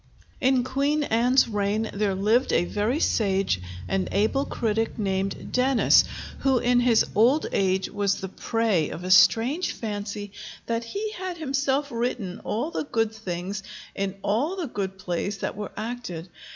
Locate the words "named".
4.97-5.51